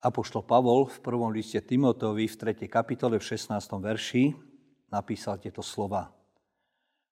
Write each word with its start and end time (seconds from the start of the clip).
Apoštol 0.00 0.40
Pavol 0.48 0.88
v 0.88 0.98
prvom 1.04 1.28
liste 1.28 1.60
Timoteovi 1.60 2.24
v 2.24 2.56
3. 2.56 2.64
kapitole 2.72 3.20
v 3.20 3.24
16. 3.36 3.52
verši 3.76 4.32
napísal 4.88 5.36
tieto 5.36 5.60
slova. 5.60 6.08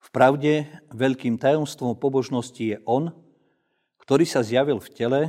V 0.01 0.09
pravde 0.09 0.65
veľkým 0.97 1.37
tajomstvom 1.37 1.93
pobožnosti 2.01 2.65
je 2.65 2.81
On, 2.89 3.13
ktorý 4.01 4.25
sa 4.25 4.41
zjavil 4.41 4.81
v 4.81 4.89
tele, 4.97 5.21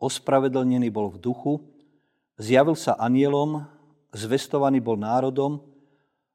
ospravedlnený 0.00 0.88
bol 0.88 1.12
v 1.12 1.20
duchu, 1.20 1.60
zjavil 2.40 2.72
sa 2.72 2.96
anielom, 2.96 3.68
zvestovaný 4.16 4.80
bol 4.80 4.96
národom, 4.96 5.60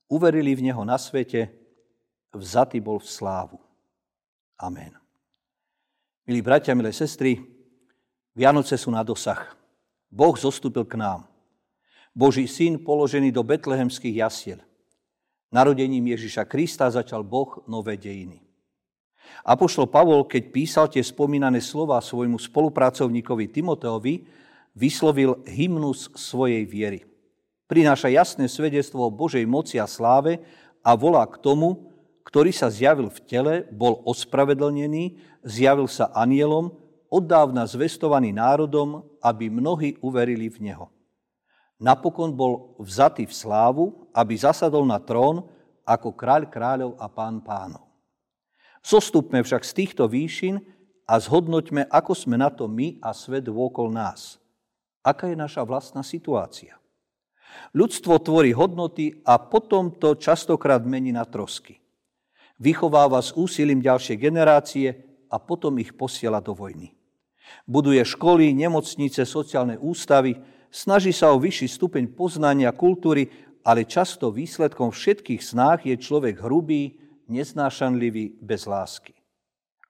uverili 0.05 0.53
v 0.53 0.69
Neho 0.69 0.85
na 0.85 1.01
svete, 1.01 1.49
vzatý 2.37 2.77
bol 2.77 3.01
v 3.01 3.09
slávu. 3.09 3.57
Amen. 4.61 4.93
Milí 6.29 6.45
bratia, 6.45 6.77
milé 6.77 6.93
sestry, 6.93 7.41
Vianoce 8.37 8.77
sú 8.77 8.93
na 8.93 9.01
dosah. 9.01 9.57
Boh 10.11 10.35
zostúpil 10.35 10.83
k 10.83 10.99
nám. 10.99 11.23
Boží 12.11 12.43
syn 12.43 12.83
položený 12.83 13.31
do 13.31 13.39
betlehemských 13.47 14.19
jasiel. 14.19 14.59
Narodením 15.55 16.11
Ježiša 16.11 16.43
Krista 16.43 16.91
začal 16.91 17.23
Boh 17.23 17.63
nové 17.63 17.95
dejiny. 17.95 18.43
Apoštol 19.47 19.87
Pavol, 19.87 20.27
keď 20.27 20.43
písal 20.51 20.85
tie 20.91 20.99
spomínané 20.99 21.63
slova 21.63 22.03
svojmu 22.03 22.35
spolupracovníkovi 22.35 23.47
Timoteovi, 23.47 24.27
vyslovil 24.75 25.39
hymnus 25.47 26.11
svojej 26.15 26.67
viery. 26.67 27.07
Prináša 27.71 28.11
jasné 28.11 28.51
svedectvo 28.51 29.07
o 29.07 29.15
Božej 29.15 29.47
moci 29.47 29.79
a 29.79 29.87
sláve 29.87 30.43
a 30.83 30.91
volá 30.91 31.23
k 31.23 31.39
tomu, 31.39 31.87
ktorý 32.27 32.51
sa 32.51 32.67
zjavil 32.67 33.07
v 33.07 33.19
tele, 33.23 33.53
bol 33.71 34.03
ospravedlnený, 34.03 35.15
zjavil 35.47 35.87
sa 35.87 36.11
anielom, 36.11 36.75
oddávna 37.11 37.67
zvestovaný 37.67 38.31
národom, 38.31 39.03
aby 39.19 39.51
mnohí 39.51 39.99
uverili 39.99 40.47
v 40.47 40.71
Neho. 40.71 40.87
Napokon 41.81 42.31
bol 42.31 42.79
vzatý 42.79 43.27
v 43.27 43.33
slávu, 43.35 44.07
aby 44.15 44.39
zasadol 44.39 44.87
na 44.87 45.01
trón 45.03 45.43
ako 45.83 46.15
kráľ 46.15 46.47
kráľov 46.47 46.91
a 46.95 47.11
pán 47.11 47.43
pánov. 47.43 47.83
Zostupme 48.79 49.43
však 49.43 49.61
z 49.67 49.73
týchto 49.75 50.07
výšin 50.07 50.63
a 51.05 51.19
zhodnoťme, 51.19 51.91
ako 51.91 52.13
sme 52.15 52.39
na 52.39 52.47
to 52.47 52.71
my 52.71 53.01
a 53.03 53.11
svet 53.11 53.49
vôkol 53.51 53.91
nás. 53.91 54.39
Aká 55.03 55.27
je 55.27 55.37
naša 55.37 55.65
vlastná 55.65 56.05
situácia? 56.05 56.77
Ľudstvo 57.75 58.21
tvorí 58.23 58.55
hodnoty 58.55 59.19
a 59.27 59.35
potom 59.41 59.91
to 59.91 60.15
častokrát 60.15 60.85
mení 60.87 61.11
na 61.11 61.27
trosky. 61.27 61.81
Vychováva 62.61 63.19
s 63.19 63.33
úsilím 63.33 63.81
ďalšie 63.81 64.15
generácie 64.21 64.87
a 65.27 65.41
potom 65.41 65.81
ich 65.81 65.91
posiela 65.97 66.37
do 66.39 66.53
vojny. 66.53 66.93
Buduje 67.67 68.01
školy, 68.03 68.51
nemocnice, 68.53 69.23
sociálne 69.25 69.77
ústavy, 69.77 70.37
snaží 70.71 71.11
sa 71.11 71.31
o 71.33 71.41
vyšší 71.41 71.67
stupeň 71.67 72.03
poznania 72.11 72.71
kultúry, 72.73 73.29
ale 73.61 73.85
často 73.85 74.33
výsledkom 74.33 74.89
všetkých 74.89 75.41
snách 75.41 75.85
je 75.85 75.95
človek 75.97 76.41
hrubý, 76.41 76.97
neznášanlivý, 77.29 78.41
bez 78.41 78.65
lásky. 78.65 79.13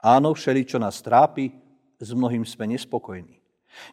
Áno, 0.02 0.34
všeličo 0.34 0.82
nás 0.82 1.00
trápi, 1.00 1.54
s 2.02 2.10
mnohým 2.12 2.42
sme 2.44 2.66
nespokojní. 2.74 3.38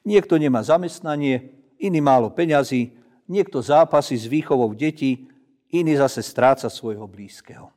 Niekto 0.03 0.41
nemá 0.41 0.65
zamestnanie, 0.65 1.53
iný 1.79 2.01
málo 2.01 2.33
peňazí, 2.33 2.97
niekto 3.29 3.61
zápasí 3.61 4.17
s 4.17 4.27
výchovou 4.27 4.73
detí, 4.73 5.29
iný 5.69 6.01
zase 6.01 6.25
stráca 6.25 6.67
svojho 6.73 7.05
blízkeho. 7.05 7.69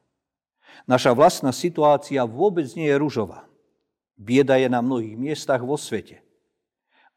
Naša 0.87 1.11
vlastná 1.11 1.51
situácia 1.51 2.23
vôbec 2.23 2.65
nie 2.73 2.87
je 2.87 2.97
ružová. 2.97 3.50
Bieda 4.21 4.61
je 4.61 4.69
na 4.69 4.85
mnohých 4.85 5.17
miestach 5.17 5.65
vo 5.65 5.73
svete. 5.73 6.21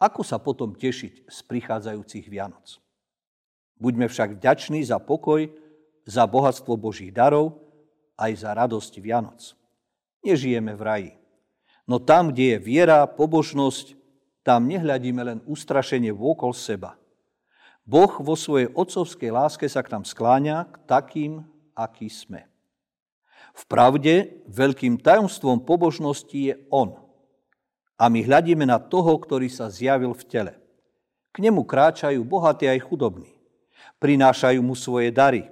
Ako 0.00 0.25
sa 0.25 0.41
potom 0.41 0.72
tešiť 0.72 1.28
z 1.28 1.38
prichádzajúcich 1.44 2.25
Vianoc? 2.32 2.81
Buďme 3.76 4.09
však 4.09 4.41
vďační 4.41 4.81
za 4.88 4.97
pokoj, 4.97 5.53
za 6.09 6.25
bohatstvo 6.25 6.81
Božích 6.81 7.12
darov, 7.12 7.60
aj 8.16 8.32
za 8.41 8.56
radosť 8.56 9.04
Vianoc. 9.04 9.53
Nežijeme 10.25 10.72
v 10.72 10.82
raji. 10.82 11.12
No 11.84 12.00
tam, 12.00 12.32
kde 12.32 12.56
je 12.56 12.65
viera, 12.65 13.04
pobožnosť, 13.04 14.00
tam 14.41 14.65
nehľadíme 14.65 15.21
len 15.21 15.38
ustrašenie 15.44 16.09
vôkol 16.09 16.56
seba. 16.56 16.97
Boh 17.84 18.16
vo 18.16 18.32
svojej 18.32 18.72
otcovskej 18.72 19.28
láske 19.28 19.69
sa 19.69 19.84
k 19.84 19.92
nám 19.92 20.09
skláňa 20.09 20.65
k 20.72 20.75
takým, 20.88 21.32
aký 21.76 22.09
sme. 22.09 22.48
V 23.54 23.62
pravde 23.70 24.42
veľkým 24.50 24.98
tajomstvom 24.98 25.62
pobožnosti 25.62 26.34
je 26.34 26.54
On. 26.75 26.98
A 27.94 28.10
my 28.10 28.26
hľadíme 28.26 28.66
na 28.66 28.82
toho, 28.82 29.15
ktorý 29.15 29.47
sa 29.47 29.70
zjavil 29.70 30.10
v 30.10 30.26
tele. 30.26 30.53
K 31.31 31.38
nemu 31.38 31.62
kráčajú 31.62 32.19
bohatí 32.26 32.66
aj 32.66 32.82
chudobní. 32.82 33.31
Prinášajú 34.03 34.59
mu 34.59 34.75
svoje 34.75 35.15
dary. 35.15 35.47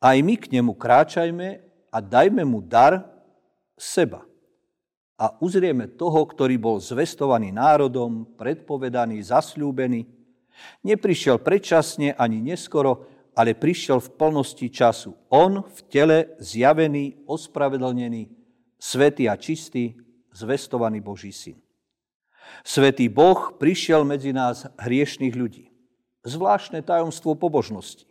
Aj 0.00 0.16
my 0.16 0.34
k 0.40 0.48
nemu 0.48 0.72
kráčajme 0.72 1.60
a 1.92 1.98
dajme 2.00 2.40
mu 2.48 2.64
dar 2.64 3.04
seba. 3.76 4.24
A 5.20 5.36
uzrieme 5.44 5.84
toho, 5.84 6.24
ktorý 6.24 6.56
bol 6.56 6.80
zvestovaný 6.80 7.52
národom, 7.52 8.24
predpovedaný, 8.40 9.20
zasľúbený. 9.20 10.08
Neprišiel 10.80 11.36
predčasne 11.36 12.16
ani 12.16 12.40
neskoro, 12.40 13.04
ale 13.40 13.56
prišiel 13.56 14.04
v 14.04 14.12
plnosti 14.20 14.68
času. 14.68 15.16
On 15.32 15.64
v 15.64 15.80
tele 15.88 16.36
zjavený, 16.44 17.24
ospravedlnený, 17.24 18.28
svetý 18.76 19.32
a 19.32 19.40
čistý, 19.40 19.96
zvestovaný 20.36 21.00
Boží 21.00 21.32
syn. 21.32 21.56
Svetý 22.60 23.08
Boh 23.08 23.56
prišiel 23.56 24.04
medzi 24.04 24.36
nás 24.36 24.68
hriešných 24.76 25.32
ľudí. 25.32 25.72
Zvláštne 26.20 26.84
tajomstvo 26.84 27.32
pobožnosti. 27.32 28.04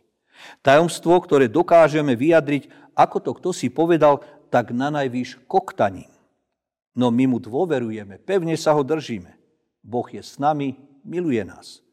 Tajomstvo, 0.66 1.14
ktoré 1.22 1.46
dokážeme 1.46 2.18
vyjadriť, 2.18 2.66
ako 2.98 3.22
to 3.22 3.30
kto 3.38 3.50
si 3.54 3.70
povedal, 3.70 4.26
tak 4.50 4.74
na 4.74 4.90
najvýš 4.90 5.46
koktaním. 5.46 6.10
No 6.98 7.14
my 7.14 7.30
mu 7.30 7.38
dôverujeme, 7.38 8.18
pevne 8.18 8.58
sa 8.58 8.74
ho 8.74 8.82
držíme. 8.82 9.30
Boh 9.86 10.10
je 10.10 10.26
s 10.26 10.42
nami, 10.42 10.74
miluje 11.06 11.46
nás. 11.46 11.86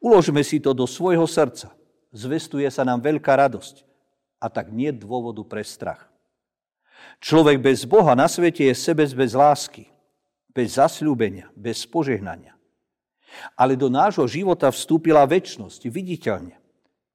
Uložme 0.00 0.40
si 0.40 0.64
to 0.64 0.72
do 0.72 0.88
svojho 0.88 1.28
srdca 1.28 1.83
zvestuje 2.14 2.70
sa 2.70 2.86
nám 2.86 3.02
veľká 3.02 3.34
radosť 3.34 3.82
a 4.38 4.46
tak 4.46 4.70
nie 4.70 4.94
dôvodu 4.94 5.42
pre 5.42 5.66
strach. 5.66 6.06
Človek 7.18 7.58
bez 7.60 7.82
Boha 7.84 8.14
na 8.14 8.30
svete 8.30 8.70
je 8.70 8.74
sebec 8.78 9.10
bez 9.12 9.34
lásky, 9.34 9.90
bez 10.54 10.78
zasľúbenia, 10.78 11.50
bez 11.58 11.82
požehnania. 11.84 12.54
Ale 13.58 13.74
do 13.74 13.90
nášho 13.90 14.24
života 14.30 14.70
vstúpila 14.70 15.26
väčnosť, 15.26 15.90
viditeľne. 15.90 16.54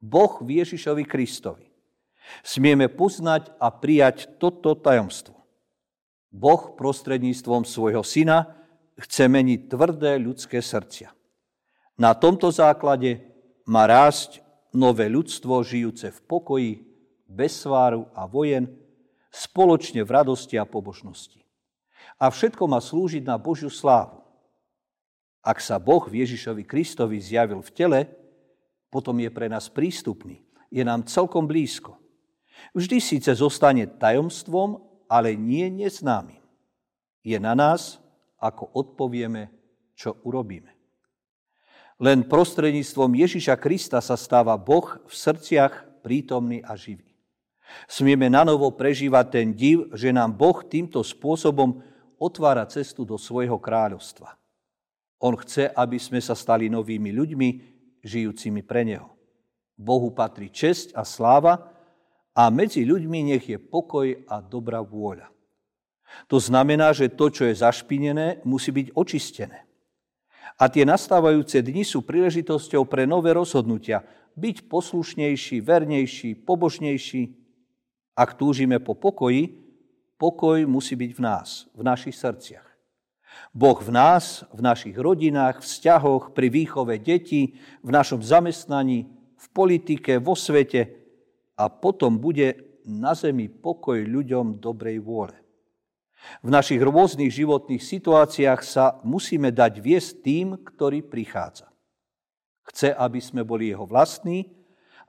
Boh 0.04 0.44
v 0.44 0.60
Ježišovi 0.60 1.08
Kristovi. 1.08 1.72
Smieme 2.44 2.92
poznať 2.92 3.56
a 3.58 3.72
prijať 3.72 4.28
toto 4.38 4.76
tajomstvo. 4.76 5.40
Boh 6.30 6.78
prostredníctvom 6.78 7.66
svojho 7.66 8.04
syna 8.06 8.54
chce 9.00 9.26
meniť 9.32 9.60
tvrdé 9.72 10.20
ľudské 10.20 10.62
srdcia. 10.62 11.10
Na 11.98 12.14
tomto 12.14 12.52
základe 12.54 13.24
má 13.66 13.90
rásť 13.90 14.44
nové 14.74 15.10
ľudstvo 15.10 15.62
žijúce 15.66 16.14
v 16.14 16.20
pokoji, 16.26 16.72
bez 17.30 17.62
sváru 17.62 18.10
a 18.18 18.26
vojen, 18.26 18.70
spoločne 19.30 20.02
v 20.02 20.10
radosti 20.10 20.58
a 20.58 20.66
pobožnosti. 20.66 21.46
A 22.18 22.34
všetko 22.34 22.66
má 22.66 22.82
slúžiť 22.82 23.24
na 23.24 23.38
Božiu 23.38 23.70
slávu. 23.70 24.26
Ak 25.40 25.64
sa 25.64 25.80
Boh 25.80 26.04
Ježišovi 26.04 26.66
Kristovi 26.66 27.22
zjavil 27.22 27.62
v 27.64 27.72
tele, 27.72 28.00
potom 28.90 29.16
je 29.22 29.30
pre 29.30 29.48
nás 29.48 29.70
prístupný, 29.70 30.42
je 30.74 30.82
nám 30.82 31.06
celkom 31.06 31.46
blízko. 31.46 31.96
Vždy 32.76 32.98
síce 33.00 33.32
zostane 33.38 33.88
tajomstvom, 33.88 34.82
ale 35.08 35.38
nie 35.38 35.70
neznámym. 35.72 36.42
Je 37.24 37.38
na 37.40 37.56
nás, 37.56 38.02
ako 38.42 38.74
odpovieme, 38.74 39.52
čo 39.96 40.18
urobíme. 40.24 40.79
Len 42.00 42.24
prostredníctvom 42.24 43.12
Ježiša 43.12 43.60
Krista 43.60 44.00
sa 44.00 44.16
stáva 44.16 44.56
Boh 44.56 45.04
v 45.04 45.14
srdciach 45.14 46.00
prítomný 46.00 46.64
a 46.64 46.80
živý. 46.80 47.04
Smieme 47.86 48.32
na 48.32 48.48
novo 48.48 48.72
prežívať 48.72 49.26
ten 49.30 49.48
div, 49.52 49.92
že 49.94 50.10
nám 50.16 50.34
Boh 50.34 50.64
týmto 50.64 51.04
spôsobom 51.04 51.84
otvára 52.16 52.64
cestu 52.72 53.04
do 53.04 53.20
svojho 53.20 53.60
kráľovstva. 53.60 54.40
On 55.20 55.36
chce, 55.36 55.68
aby 55.76 56.00
sme 56.00 56.24
sa 56.24 56.34
stali 56.34 56.72
novými 56.72 57.12
ľuďmi, 57.12 57.50
žijúcimi 58.00 58.64
pre 58.64 58.88
Neho. 58.88 59.12
Bohu 59.76 60.12
patrí 60.16 60.48
česť 60.48 60.96
a 60.96 61.04
sláva 61.04 61.68
a 62.32 62.48
medzi 62.48 62.88
ľuďmi 62.88 63.36
nech 63.36 63.46
je 63.48 63.60
pokoj 63.60 64.08
a 64.28 64.40
dobrá 64.40 64.80
vôľa. 64.80 65.28
To 66.32 66.40
znamená, 66.40 66.96
že 66.96 67.12
to, 67.12 67.28
čo 67.30 67.44
je 67.46 67.60
zašpinené, 67.60 68.42
musí 68.48 68.72
byť 68.72 68.88
očistené. 68.96 69.69
A 70.60 70.68
tie 70.68 70.84
nastávajúce 70.84 71.64
dni 71.64 71.88
sú 71.88 72.04
príležitosťou 72.04 72.84
pre 72.84 73.08
nové 73.08 73.32
rozhodnutia. 73.32 74.04
Byť 74.36 74.68
poslušnejší, 74.68 75.64
vernejší, 75.64 76.36
pobožnejší. 76.44 77.32
Ak 78.12 78.36
túžime 78.36 78.84
po 78.84 79.00
pokoji, 79.00 79.56
pokoj 80.20 80.60
musí 80.68 81.00
byť 81.00 81.12
v 81.16 81.22
nás, 81.24 81.72
v 81.72 81.82
našich 81.88 82.20
srdciach. 82.20 82.68
Boh 83.56 83.80
v 83.80 83.92
nás, 83.96 84.44
v 84.52 84.60
našich 84.60 85.00
rodinách, 85.00 85.64
vzťahoch, 85.64 86.36
pri 86.36 86.52
výchove 86.52 87.00
detí, 87.00 87.56
v 87.80 87.90
našom 87.90 88.20
zamestnaní, 88.20 89.08
v 89.40 89.46
politike, 89.56 90.20
vo 90.20 90.36
svete 90.36 90.92
a 91.56 91.72
potom 91.72 92.20
bude 92.20 92.84
na 92.84 93.16
zemi 93.16 93.48
pokoj 93.48 93.96
ľuďom 93.96 94.60
dobrej 94.60 95.00
vôle. 95.00 95.36
V 96.44 96.50
našich 96.52 96.80
rôznych 96.84 97.32
životných 97.32 97.80
situáciách 97.80 98.62
sa 98.64 99.00
musíme 99.08 99.52
dať 99.52 99.80
viesť 99.80 100.12
tým, 100.24 100.48
ktorý 100.60 101.04
prichádza. 101.04 101.72
Chce, 102.70 102.94
aby 102.94 103.20
sme 103.20 103.42
boli 103.42 103.72
jeho 103.72 103.88
vlastní, 103.88 104.46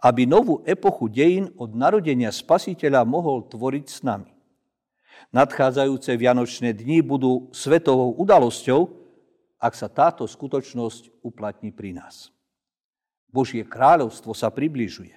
aby 0.01 0.25
novú 0.25 0.65
epochu 0.65 1.12
dejín 1.12 1.53
od 1.61 1.77
narodenia 1.77 2.33
spasiteľa 2.33 3.05
mohol 3.05 3.45
tvoriť 3.45 3.87
s 3.87 4.01
nami. 4.01 4.33
Nadchádzajúce 5.31 6.17
vianočné 6.17 6.73
dni 6.73 7.05
budú 7.05 7.53
svetovou 7.53 8.17
udalosťou, 8.17 8.89
ak 9.61 9.77
sa 9.77 9.93
táto 9.93 10.25
skutočnosť 10.25 11.21
uplatní 11.21 11.71
pri 11.71 11.95
nás. 11.95 12.33
Božie 13.31 13.62
kráľovstvo 13.62 14.35
sa 14.35 14.51
približuje. 14.51 15.15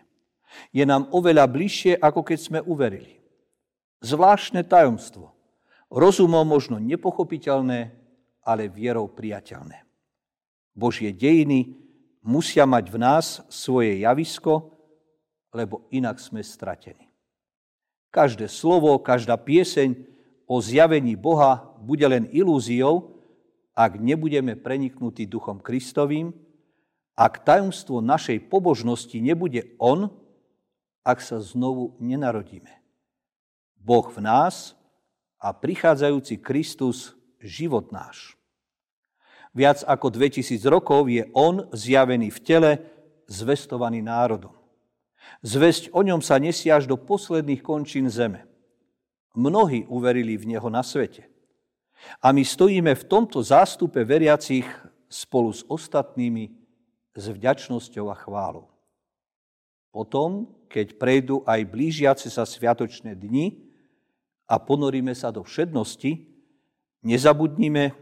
Je 0.69 0.85
nám 0.85 1.09
oveľa 1.09 1.49
bližšie, 1.49 1.97
ako 1.97 2.21
keď 2.21 2.37
sme 2.37 2.59
uverili. 2.61 3.23
Zvláštne 4.05 4.61
tajomstvo. 4.61 5.32
Rozumom 5.93 6.41
možno 6.41 6.81
nepochopiteľné, 6.81 7.93
ale 8.41 8.65
vierou 8.65 9.05
priateľné. 9.05 9.85
Božie 10.73 11.13
dejiny 11.13 11.77
musia 12.25 12.65
mať 12.65 12.89
v 12.89 12.97
nás 12.97 13.25
svoje 13.53 14.01
javisko, 14.01 14.73
lebo 15.53 15.85
inak 15.93 16.17
sme 16.17 16.41
stratení. 16.41 17.13
Každé 18.09 18.49
slovo, 18.49 18.97
každá 18.97 19.37
pieseň 19.37 19.93
o 20.49 20.57
zjavení 20.57 21.13
Boha 21.13 21.77
bude 21.77 22.05
len 22.09 22.25
ilúziou, 22.33 23.21
ak 23.77 23.97
nebudeme 24.01 24.57
preniknutí 24.57 25.29
Duchom 25.29 25.61
Kristovým, 25.61 26.33
ak 27.13 27.45
tajomstvo 27.45 28.01
našej 28.01 28.49
pobožnosti 28.49 29.17
nebude 29.21 29.77
On, 29.77 30.09
ak 31.05 31.21
sa 31.21 31.37
znovu 31.37 31.93
nenarodíme. 32.01 32.81
Boh 33.77 34.09
v 34.09 34.19
nás 34.25 34.73
a 35.43 35.51
prichádzajúci 35.51 36.39
Kristus 36.39 37.11
život 37.43 37.91
náš. 37.91 38.39
Viac 39.51 39.83
ako 39.83 40.07
2000 40.07 40.63
rokov 40.71 41.11
je 41.11 41.27
On 41.35 41.67
zjavený 41.75 42.31
v 42.31 42.39
tele, 42.39 42.71
zvestovaný 43.27 43.99
národom. 43.99 44.55
Zväzť 45.43 45.91
o 45.91 45.99
ňom 45.99 46.23
sa 46.23 46.39
nesie 46.39 46.71
až 46.71 46.87
do 46.87 46.95
posledných 46.95 47.59
končín 47.59 48.07
zeme. 48.07 48.47
Mnohí 49.35 49.83
uverili 49.91 50.39
v 50.39 50.55
Neho 50.55 50.67
na 50.71 50.81
svete. 50.81 51.27
A 52.23 52.31
my 52.31 52.43
stojíme 52.43 52.95
v 52.95 53.07
tomto 53.07 53.43
zástupe 53.43 54.03
veriacich 54.03 54.67
spolu 55.07 55.51
s 55.51 55.63
ostatnými 55.67 56.51
s 57.13 57.25
vďačnosťou 57.29 58.09
a 58.09 58.15
chválou. 58.17 58.67
Potom, 59.93 60.49
keď 60.65 60.97
prejdú 60.97 61.45
aj 61.45 61.69
blížiace 61.69 62.27
sa 62.33 62.49
sviatočné 62.49 63.13
dni 63.13 63.72
a 64.47 64.55
ponoríme 64.59 65.15
sa 65.15 65.31
do 65.31 65.41
všednosti, 65.43 66.27
nezabudnime, 67.03 67.95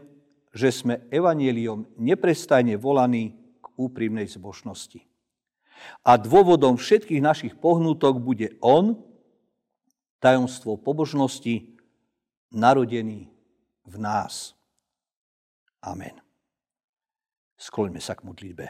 že 0.52 0.68
sme 0.68 1.06
evaneliom 1.08 1.88
neprestajne 1.96 2.76
volaní 2.76 3.32
k 3.62 3.66
úprimnej 3.80 4.28
zbožnosti. 4.28 5.00
A 6.06 6.14
dôvodom 6.20 6.78
všetkých 6.78 7.22
našich 7.24 7.54
pohnutok 7.58 8.20
bude 8.20 8.54
On, 8.62 9.00
tajomstvo 10.22 10.78
pobožnosti, 10.78 11.74
narodený 12.52 13.32
v 13.88 13.94
nás. 13.98 14.54
Amen. 15.82 16.14
Skloňme 17.58 17.98
sa 17.98 18.14
k 18.14 18.22
modlitbe. 18.22 18.66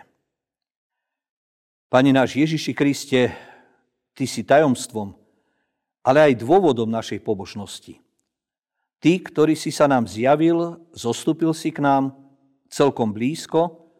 Pane 1.92 2.10
náš 2.12 2.40
Ježiši 2.40 2.72
Kriste, 2.72 3.36
Ty 4.12 4.24
si 4.28 4.44
tajomstvom, 4.44 5.16
ale 6.02 6.30
aj 6.30 6.42
dôvodom 6.42 6.90
našej 6.90 7.22
pobožnosti. 7.22 8.02
Ty, 9.02 9.12
ktorý 9.18 9.58
si 9.58 9.74
sa 9.74 9.90
nám 9.90 10.06
zjavil, 10.06 10.78
zostúpil 10.94 11.50
si 11.54 11.74
k 11.74 11.82
nám 11.82 12.14
celkom 12.70 13.10
blízko, 13.10 13.90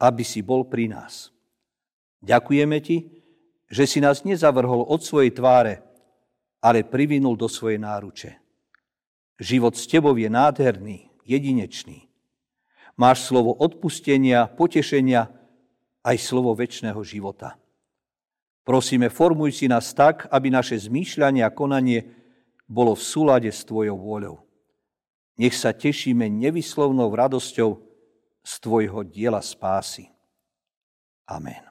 aby 0.00 0.24
si 0.24 0.40
bol 0.40 0.64
pri 0.64 0.88
nás. 0.88 1.28
Ďakujeme 2.24 2.78
ti, 2.80 3.20
že 3.68 3.84
si 3.84 4.00
nás 4.00 4.24
nezavrhol 4.24 4.88
od 4.88 5.00
svojej 5.04 5.32
tváre, 5.36 5.84
ale 6.60 6.84
privinul 6.84 7.36
do 7.36 7.48
svojej 7.48 7.80
náruče. 7.80 8.36
Život 9.40 9.76
s 9.76 9.88
tebou 9.88 10.12
je 10.16 10.28
nádherný, 10.28 11.08
jedinečný. 11.24 12.08
Máš 13.00 13.24
slovo 13.24 13.56
odpustenia, 13.56 14.44
potešenia, 14.44 15.32
aj 16.04 16.16
slovo 16.20 16.52
väčšného 16.52 17.00
života. 17.00 17.56
Prosíme, 18.70 19.10
formuj 19.10 19.58
si 19.58 19.66
nás 19.66 19.90
tak, 19.90 20.30
aby 20.30 20.46
naše 20.46 20.78
zmýšľanie 20.78 21.42
a 21.42 21.50
konanie 21.50 22.06
bolo 22.70 22.94
v 22.94 23.02
súlade 23.02 23.50
s 23.50 23.66
Tvojou 23.66 23.98
vôľou. 23.98 24.36
Nech 25.42 25.58
sa 25.58 25.74
tešíme 25.74 26.30
nevyslovnou 26.30 27.10
radosťou 27.10 27.82
z 28.46 28.52
Tvojho 28.62 29.02
diela 29.02 29.42
spásy. 29.42 30.14
Amen. 31.26 31.69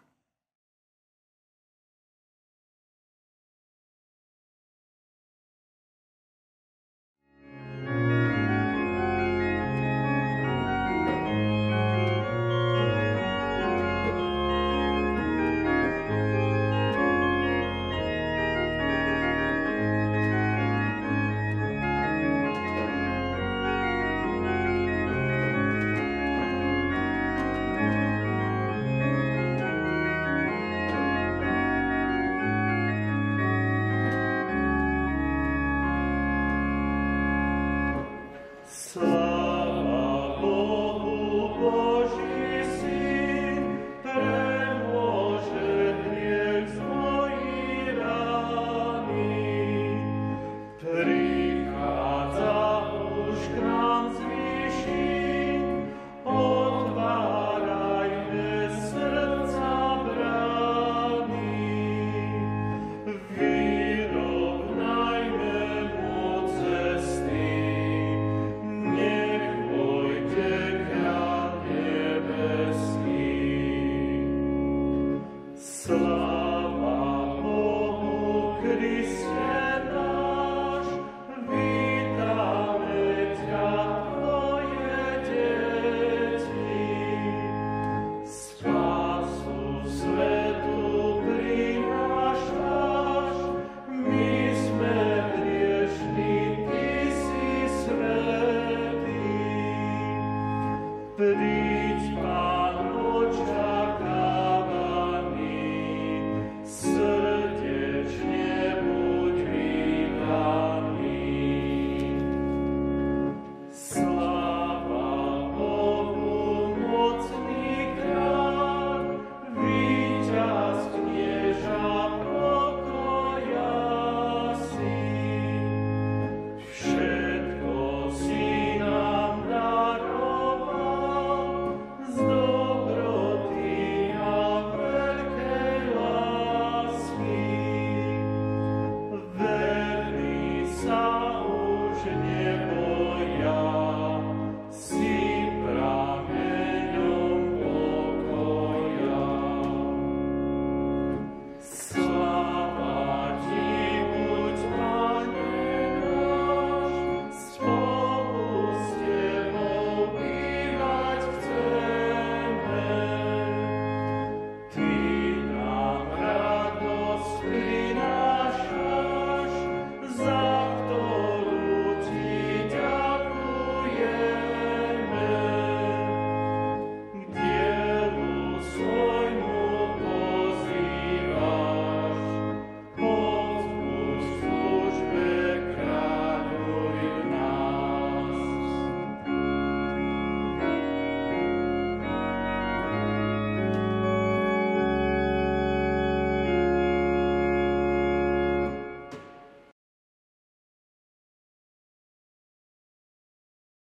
So. 38.92 39.19